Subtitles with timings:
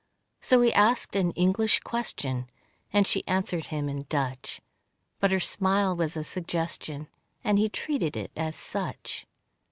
[0.39, 2.47] So he asked an English question,
[2.91, 4.59] And she answered him in Dutch,
[5.19, 7.07] But her smile was a suggestion,
[7.43, 9.27] And he treated it as such.